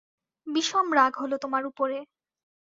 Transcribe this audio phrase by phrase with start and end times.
[0.47, 1.97] বিষম রাগ হল তোমার উপরে।